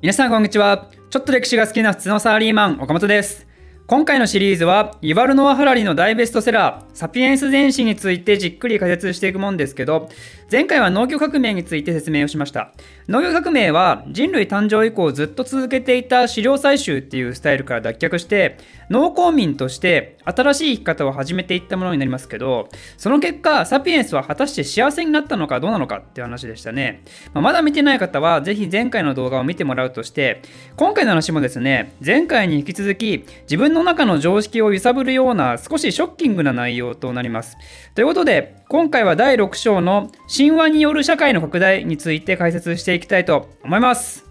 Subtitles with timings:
[0.00, 0.90] 皆さんこんにちは。
[1.10, 3.48] ちょっと歴史が好きな普通のサラリーマン岡本です。
[3.90, 10.10] 今回のシリーズはイワルノア・ハラリの大ベストセラー「サピエンス全史」についてじっくり解説していくもんですけど
[10.52, 12.72] 前回は農業革命について説明をしました。
[13.08, 18.58] 農業革命は人類誕生以降ずっと続けていた飼料採集っていうスタイルから脱却して
[18.90, 22.68] 農耕民として新しい生き方を始めていったものになりますけど
[22.98, 27.02] その結果サピエンスは果たして幸せになったのかどうなのかっていう話でしたね、
[27.32, 30.42] まあ、まだ見てない方はぜひ前回の動画を見てもらうとして
[30.76, 37.56] 今回の話もですね前回に引き続き自分のの中の常識を揺さぶるような少しショッキングな内容となります。
[37.94, 44.26] ということで今回は第6章の神話による社会の拡大について解説していきたいと思います。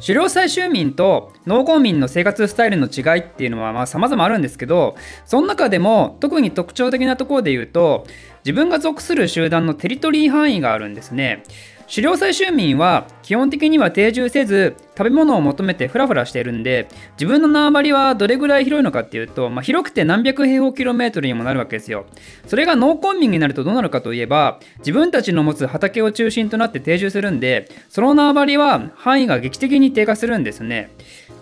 [0.00, 8.06] 狩猟採集民と農耕民の生活スタイルの違いっていうのはまあ様々あるんですけどその中でも特に特徴的なところで言うと
[8.44, 11.42] 自分が属する集団のテリトリー範囲があるんですね。
[11.88, 22.06] 狩猟採集民は基本的には定住せず食べ物を求めてフラフラしているんで自分の縄張りはどれぐらい広いのかっていうと、まあ、広くて何百平方キロメートルにもなるわけですよ。
[22.46, 30.90] それが農耕民になるとどうなるかといえば自分たちの持つ畑を中心となって定住するんでその縄張りは範囲が劇的に低下するんですね。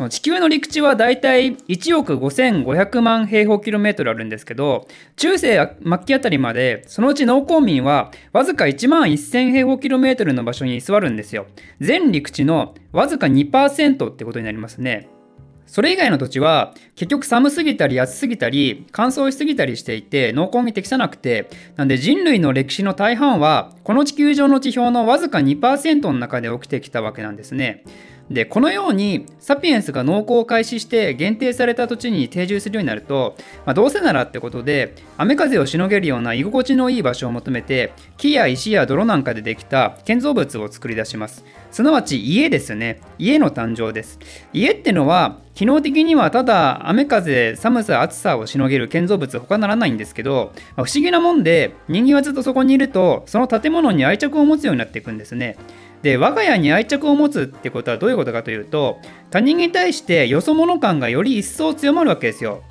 [0.08, 11.47] 地球の陸地はだいたい1億5500万平方キロメートルあるんですけど中世末期あたりまでそのうち農耕民はわずか1万1000平方キロメートルの場所に居座るんですよ
[11.80, 15.08] 全陸地のわずか2%ってことになりますね
[15.66, 27.84] それ以外の土地は結局寒すぎたり暑すぎたり乾燥しすぎたりしていて濃厚に適さなくてなんで人類の歴史の大半はこの地球上の地表のわずか2%の中で起きてきたわけなんですね。
[28.33, 41.44] でこのようにサピエンスが農耕を開始して限定された土地に定住するようになると、まあ、どうせならってことで雨風をしのげるような居心地のいい場所を求めて木や石や泥なんかでできた建造物を作り出します。
[41.70, 43.00] すなわち家ですね。
[43.19, 44.19] 家の誕生です。
[44.52, 55.56] 家ってのは機能的にはただ雨風寒さ暑さをしのげる建造物他ならないんですけど、まあ、不思議なもんで人間はずっとそこにいるとその建物に愛着を持つようになっていくんですね。
[56.02, 62.63] で我が家に愛着を持つってことはどういうことかというと他人に対してよそ者感がより一層強まるわけですよ。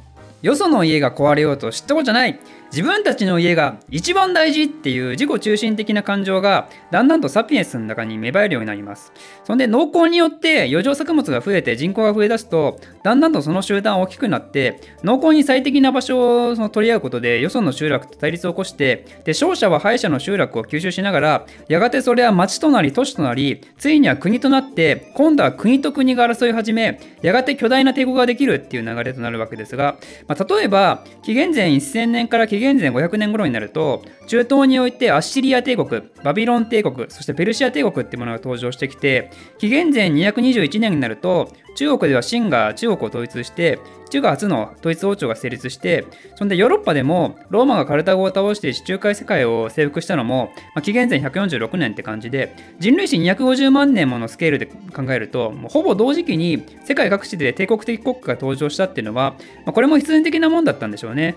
[0.41, 2.39] よその家が壊れようと知ったことじゃない。
[2.71, 9.11] 自分たちの家が一番大事っていう自己中心的な感情がだんだんとサピエンスの中に芽生えるようになります。
[9.43, 43.79] そんで農耕によって余剰作物が増えて人口が増えだすとだんだんとその集団大きくなって農耕に最適な場所をその取り合うことでよその集落と対立を起こしてで勝者は敗者の集落を吸収しながらやがてそれは町となり都市となりついには国となって今度は国と国が争い始めやがて巨大な帝国ができるっていう流れとなるわけですが、まあ、例えば紀元前1000年から紀元元前500年頃になると中東においてアッシリア帝国バビロン帝国そしてペルシア帝国っていうものが登場してきて紀元前221年になると中国では秦が中国を統一して
[44.11, 46.05] 中華初の統一王朝が成立して
[46.35, 59.35] そんでヨーロッパでもローマがカルタゴを倒して地中海世界を征服したのも、まあ、紀元前146年って感じで人類史250万年ものスケールで考えるともうほぼ同時期に世界各地で帝国的国家が登場したっていうのは、
[59.65, 61.35] まあ、これも必然的なもんだったんでしょうね。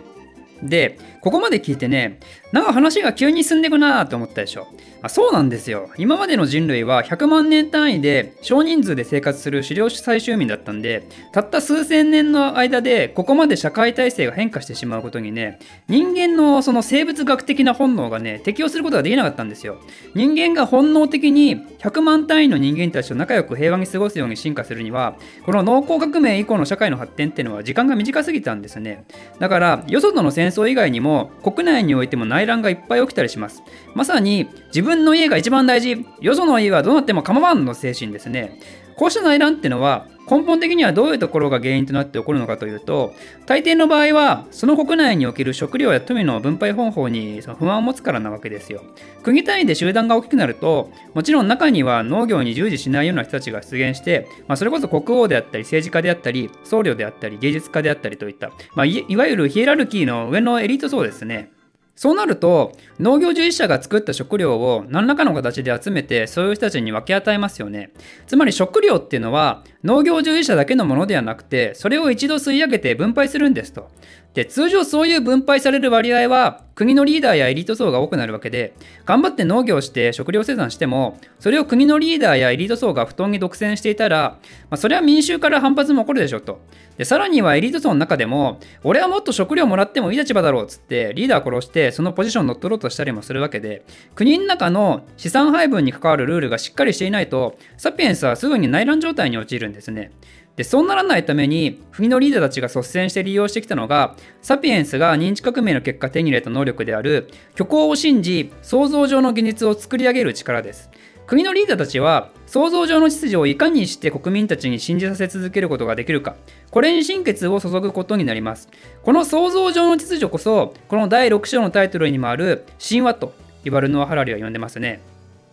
[0.65, 2.19] で、ここまで聞いてね、
[2.55, 4.69] なんか話が急に進んでいくなと思ったでしょ。
[5.03, 5.91] あそうなんですよ。
[5.99, 19.79] 今までの人類は100万年単位で少人数で生活する狩猟採集民だったんで、たった数千年の間でここまで社会体制が変化してしまうことにね、人間のその生物学的な本能がね、適応することができなかったんですよ。
[20.15, 29.05] 人間が本能的に100万単位の人間たちと仲良く平和に過ごすように進化するには、この農耕革命以降の社会の発展っていうのは時間が短すぎたんですね。
[29.41, 33.63] だから、よそとの戦争以外にも国内においても内乱がいっぱい起きたりします。
[33.95, 38.61] まさに自分の家が一番大事、よその家はどうなっても構わんの精神ですね。
[38.97, 43.13] こうした内乱ってのは根本的にはどういうところが原因となって起こるのかというと
[43.47, 48.83] 大抵の場合はその国内における食料や富の分配方法にその不安を持つからなわけですよ
[49.23, 61.53] 国単位で集団が大きくなるともちろん中には農業に従事しないような人たちが出現して、まあ、それこそ国王であったり政治家であったり僧侶であったり芸術家であったりといった、まあ、いわゆるヒエラルキーの上のエリート層ですね
[61.97, 67.93] そうなると農業従事者が作った食料を何らかの形で集めてそういう人たちに分け与えますよね。
[68.27, 73.91] つまり食料っていうのは農業従事者だけのものではなくてそれを一度吸い上げて分配するんですと。
[74.35, 84.39] で通常そういう分配される割合は国のリーダーやエリート層が多くなるわけで頑張って農業して食料生産してもそれを国のリーダーやエリート層が布団に独占していたら、
[84.71, 86.61] まあ、それは民衆から反発も起こるでしょうと。
[86.99, 93.85] でさらにはエリート層の中でも俺はもっと食料もらってもいい立場だろうっつってリーダー殺してそのポジション乗っ取ろうとしたりもするわけで
[94.15, 100.13] 国の中の資産配分に関わるルールがしっかりしていないとサピエンスはすぐに内乱状態に陥るんですね。
[100.57, 110.91] でそうならないために国のリーダーたちが率先して利用してきたのがサピエンスが認知革命の結果手に入れた能力である虚構を信じ想像上の現実を作り上げる力です。
[111.27, 116.37] 国のリーダーたちは想像上の秩序をいかにして国民たちに信じさせ続けることができるか
[116.71, 118.69] これに心血を注ぐことになります。
[119.03, 123.33] この想像上の秩序こそこの第6章のタイトルにもある神話と
[123.65, 125.01] ユバルノア・ハラリは呼んでますね。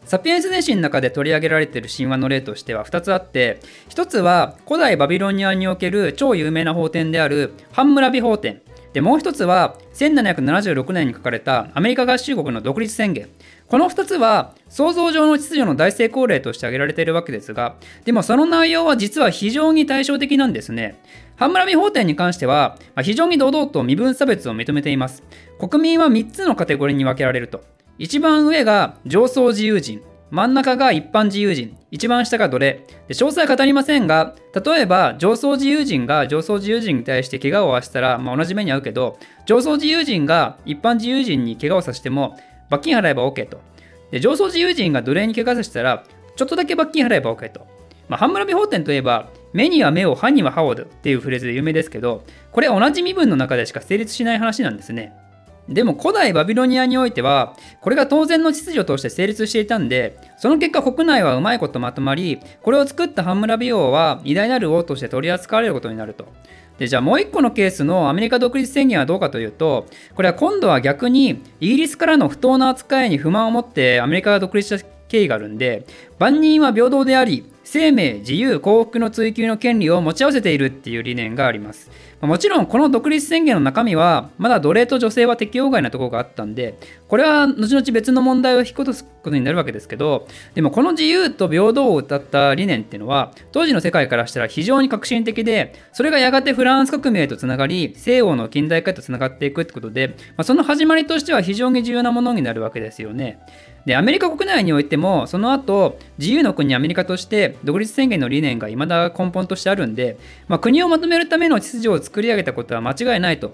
[0.05, 3.59] サピエンス電子の中で取り上げられている神話の例としては2つあって
[3.89, 8.61] 1つは古代バビロニアにおける超有名な法典であるハンムラビ法典。
[8.93, 13.29] でもう1つは1776年に書かれたアメリカ合衆国の独立宣言。
[13.69, 21.01] この2つは想像上の秩序の大成功例として挙げられているわけですがでもその内容は実は非常に対照的なんですね。
[21.37, 25.23] ハンムラビ法典に関しては非常に堂々と身分差別を認めています。
[25.57, 27.63] 国民は3つのカテゴリーに分けられると。
[27.97, 30.01] 一番上が上層自由人、
[30.31, 32.85] 真ん中が一般自由人、一番下が奴隷。
[33.07, 34.35] で詳細は語りませんが、
[34.65, 42.37] 例えば上層自由人が上層自由人に対して怪我を負わせたら、まあ、同じ目に遭うけど、上層自由人が一般自由人に怪我をさせても
[42.69, 43.59] 罰金払えば OK と。
[44.11, 46.03] で上層自由人が奴隷に怪我させたら、
[46.35, 47.67] ちょっとだけ罰金払えば OK と。
[48.07, 55.13] まあ、ハンムラビ法典といえば、目には目を、歯には歯をっていうフレーズで有名ですけど、これ同じ身分の中でしか成立しない話なんですね。
[55.71, 66.27] でも古代バビロニアにおいてはこれが当然の秩序として成立していたんでその結果国内はうまいことまとまりこれを作ったハンムラビ王は偉大なる王として取り扱われることになると。
[66.77, 69.85] でじゃあもう一個のケースのアメリカ独立宣言はどうかというと
[70.15, 75.85] これは今度は逆にイギリスからの不当な扱いに不満を持ってアメリカが独立した経緯があるんで
[76.17, 81.89] 万人は平等であり生命自由幸福の追求の権利を持ち合わせているっていう理念があります
[82.19, 86.77] もちろんこの独立宣言の中身はまだ奴隷と女性は適用外なところがあったんで
[87.07, 103.39] これは後々別の問題を引き落とすことになるわけですけどでもこの自由と平等を謳った理念っていうのは当時の世界からしたら非常に革新的でそれがやがてフランス革命とつながり西洋の近代化とつながっていくってことで、まあ、その始まりとしては非常に重要なものになるわけですよね。
[103.85, 110.17] でアメリカ国内においてもその後自由の国アメリカとして独立宣言の理念が未だ根本としてあるんで、
[110.47, 113.53] まあ、国をまとめるための秩序を作り上げたことは間違いないと。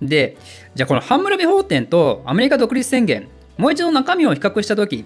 [0.00, 0.36] で
[0.74, 3.26] じゃあこのハンムラビ法典とアメリカ独立宣言
[3.56, 5.04] もう一度中身を比較した時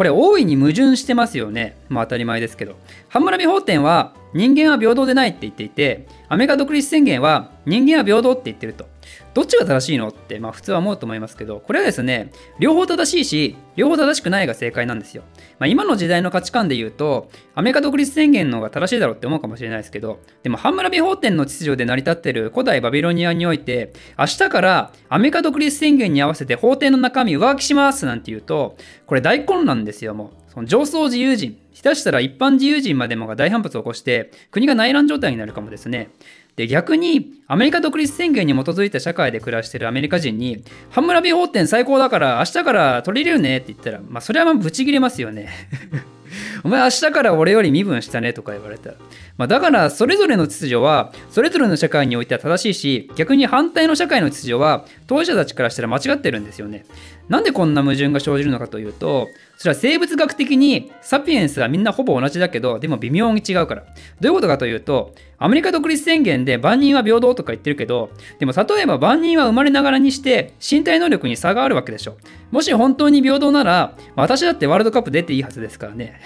[0.00, 1.76] これ大いに矛盾してますよね。
[1.90, 2.76] まあ当たり前ですけど。
[3.10, 8.86] ハンムラビ法典は人間は平等でないって言っていて、アメリカ独立宣言は人間は平等って言ってると。
[9.32, 15.22] どっちが正しいのって、まあ、普通は思うと思いますけど、これはですね、両方正しいし、両方正しくないが正解なんですよ。
[15.58, 30.40] まあ、今の時代の価値観で言うと、アメリカ独立宣言の方が正しいだろうって思うかもしれないですけど、でも、ハンムラビ法典の秩序で成り立っている古代バビロニアにおいて、明日からアメリカ独立宣言に合わせて法廷の中身上書きしますなんて言うと、これ大混乱ですよ、もう。
[30.52, 36.10] その上層自由人、下手したら一般自由人までもが大反発を起こして、国が内乱状態になるかもですね。
[36.56, 45.48] で逆にアメリカ独立宣言に基づいた社会で暮らしているアメリカ人にハムラビ法典最高だから明日から取り入れるねって言ったらまあそれはまあブチギレますよね
[46.62, 48.96] お前明日から俺より身分したねとか言われたら。
[49.40, 56.84] まあ、だからそれぞれの秩序はそれぞれの社会においては正しいし逆に反対の社会の秩序は当事者たちからしたら間違ってるんですよね。
[57.30, 63.84] なんでこんな矛盾が生じるのかというとそれは生物学的にサピエンスはみんなほぼ同じだけどでも微妙に違うから。
[63.84, 63.90] ど
[64.22, 72.18] ういうことかというとアメリカ独立宣言で万人は平等とか言ってるけどでも例えば万人は生まれながらにして身体能力に差があるわけでしょ。
[72.50, 76.20] もし本当に平等なら私だってワールドカップ出ていいはずですからね。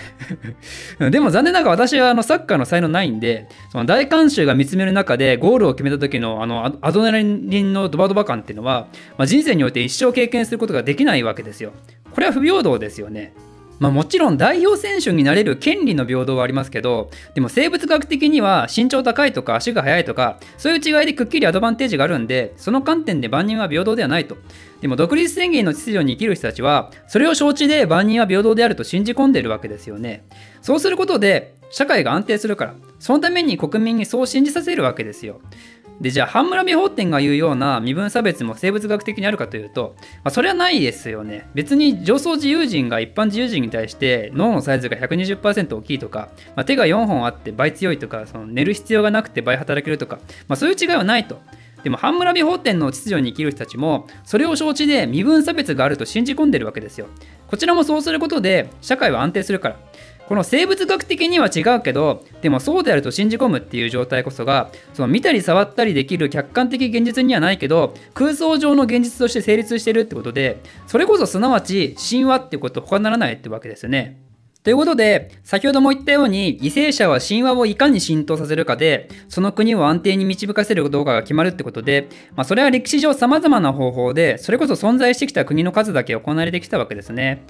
[1.11, 11.73] でも残念ながら私はあのサッカーの才能ないないんで、その大観衆が見つめる中でゴールを決めた時のあのアドレナリンのドバドバ感っていうのは、まあ、人生において一生経験することができないわけですよ。
[12.13, 13.35] これは不平等ですよね。
[13.81, 24.37] まあ、もちろん代表選手になれる権利の平等はありますけどでも生物学的には身長高いとか足が速いとかそういう違いでくっきりアドバンテージがあるんでその観点で万人は平等ではないと
[24.81, 30.25] でも独立宣言の秩序に生きる人たちはそれを承知で万人は平等であると信じ込んでいるわけですよね
[30.63, 32.75] そうすることで社会が安定するから。
[33.01, 35.41] そのために国民にそう信じさせるわけですよ。
[36.01, 41.49] でじゃあハンムラビ法典が言うような身分差別も生物学的にあるかというと、まあ、それはないですよね。
[41.55, 51.41] 別に上層自由人が一般自由人に対して脳のサイズが120%大きいとか、まあ、手が4本あって倍強いとかその寝る必要がなくて倍働けるとか、まあ、そういう違いはないと。
[51.83, 57.09] でも半村美法典の秩序に生きる人たちもそれを承知で身分差別があると信じ込んでるわけですよ。
[57.47, 59.77] こちらもそうすることで社会は安定するから。
[60.29, 74.25] この生物学的には違うけどでもそうであると信じ込むっていう状態こそがその見たり触ったりできる客観的現実にはないけど空想上の現実として成立してるってことでそれこそすなわち神話ってこと他ならないってわけですよね。
[74.65, 87.45] ということで、先ほども言ったように、犠牲者は神話をいかに浸透させるかで、その国を安定に導かせるかどうかが決まるってことで、まあ、それは歴史上様々な方法で、それこそ存在してきた国の数だけ行われてきたわけですね。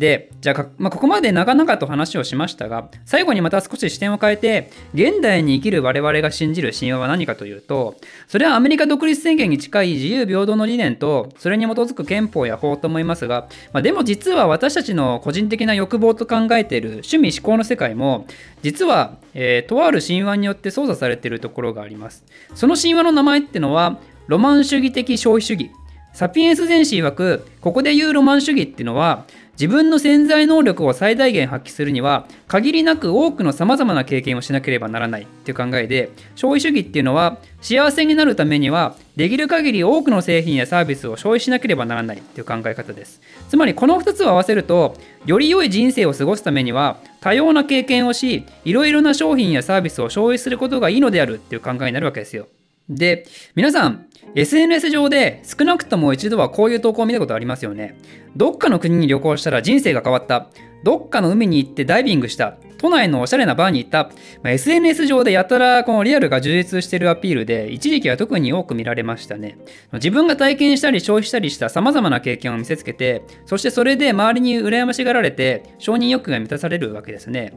[0.00, 18.26] で、じゃあ、まあ、ここまで長々と話をしましたが、最後にまた少し視点を変えて、現代に生きる我々が信じる神話は何かというと、それはアメリカ独立宣言に近い自由平等の理念と、それに基づく憲法や法と思いますが、まあ、でも実は私たちの個人的な欲望と考えている趣味思考の世界も、
[18.62, 22.24] 実は、えー、とある神話によって操作されているところがあります。
[22.54, 25.70] その神話の名前ってのは、ロマン主義的消費主義。
[26.12, 43.20] サピエンス全史曰く、ここで言うロマン主義っていうのは、自分の潜在能力を最大限発揮するには限りなく多くのさまざまな経験をしなければならないっていう考えで消費主義っていうのは幸せになるためにはできる限り多くの製品やサービスを消費しなければならないっていう考え方です。
[43.50, 52.46] つまりこの2つを合わせるとより良い人生を過ごすためには多様な経験をしいろいろな商品やサービスを消費することがいいのであるっていう考えになるわけですよ。
[52.90, 57.96] で皆さん SNS 上で少なくとも一度はこういう投稿を見たことありますよね。
[58.36, 60.48] どっかの国に旅行したら人生が変わった。
[60.84, 62.56] どっかの海に行ってダイビングした。
[62.78, 64.10] 都内のおしゃれなバーに行った。
[64.42, 69.58] まあ、SNS 上でやたらこのリアルが充実してるアピールで、一時期は特に多く見られましたね。
[69.94, 77.52] 自分が体験したり消費したりした様々な経験を見せつけて、そしてそれで周りに羨ましがられて、承認欲求が満たされるわけですね。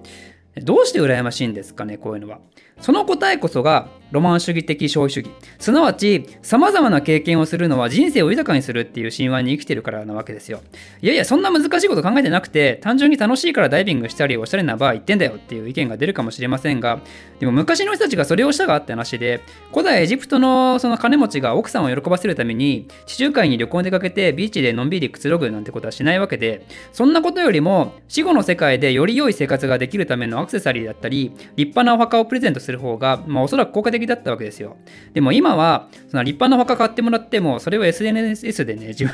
[0.61, 2.39] どうして羨ましいんですかね、こういうのは。
[2.81, 5.31] その答えこそがロマン主義的消費主義。
[5.57, 10.61] すなわち、様々な経験をするのは人生を豊かにするっていう神話に生きてるからなわけですよ。
[11.01, 16.99] いやいや、そんな難しいこと考えてなくて、単純に楽しいからダイビングしたり、おしゃれなバー行ってんだよっていう意見が出るかもしれませんが、
[17.39, 19.41] でも昔の人たちがそれをしたがって話で、
[19.71, 34.77] 古代エジプトのその金持ちが奥さんを喜ばせるために、地中海に旅行に出かけてビーチでのんびりくつろぐなんてことはしないわけで、そんなことよりも、死後の世界でより良い生活ができるためのアクセサリーだったり、立派なお墓をプレゼントする方が、まあ、おそらく効果的だったわけですよ。
[35.13, 39.05] でも今は、その立派なお墓買ってもらっても、それを SNS でね、 自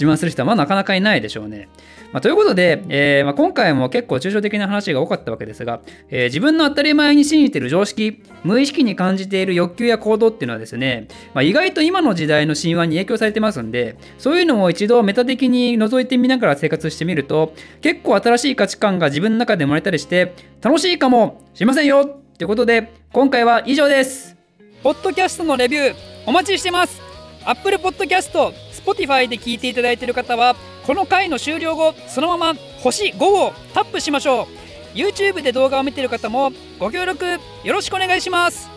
[0.00, 1.68] 慢する人はまあなかなかいないでしょうね。
[2.12, 24.34] まあ、ということで、えー、まあ、今回も結構抽象的な話が多かったわけですが、えー、自分の当たり前に信じている常識、無意識に感じている欲求や行動っていうのはですね、まあ、意外と今の時代の神話に影響されてますんで、そういうのを一度メタ的に覗いてみながら生活してみると、結構新しい価値観が自分の中で生まれたりして、楽しいかもしれませんよということで、今回は以上です。
[24.82, 25.94] ポッドキャストのレビュー
[26.24, 26.98] お待ちしてます。
[27.44, 28.32] Apple Podcast、
[28.72, 30.56] Spotify で聞いていただいている方は、
[30.86, 34.48] この回の終了後、そのまま星5をタップしましょ
[34.94, 34.96] う。
[34.96, 37.26] YouTube で動画を見ている方もご協力
[37.62, 38.70] よろしくお願いします。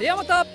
[0.00, 0.46] ではまた